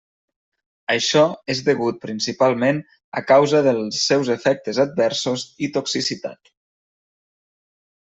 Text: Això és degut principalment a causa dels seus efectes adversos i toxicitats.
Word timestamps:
Això 0.93 1.21
és 1.55 1.61
degut 1.67 1.99
principalment 2.07 2.81
a 3.23 3.25
causa 3.35 3.63
dels 3.71 4.03
seus 4.09 4.35
efectes 4.41 4.83
adversos 4.89 5.49
i 5.69 5.75
toxicitats. 5.81 6.59